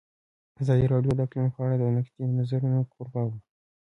[0.61, 3.37] ازادي راډیو د اقلیم په اړه د نقدي نظرونو کوربه وه.